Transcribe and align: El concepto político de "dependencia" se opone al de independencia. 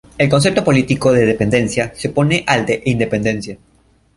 El 0.17 0.27
concepto 0.29 0.63
político 0.63 1.11
de 1.13 1.27
"dependencia" 1.27 1.93
se 1.93 2.07
opone 2.07 2.43
al 2.47 2.65
de 2.65 2.81
independencia. 2.85 3.55